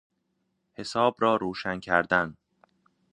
حساب 0.73 1.15
را 1.19 1.35
روشن 1.35 1.79
کردن 1.79 2.37